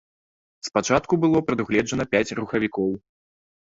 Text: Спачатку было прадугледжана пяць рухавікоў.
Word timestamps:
Спачатку 0.67 1.13
было 1.27 1.43
прадугледжана 1.51 2.11
пяць 2.17 2.27
рухавікоў. 2.43 2.91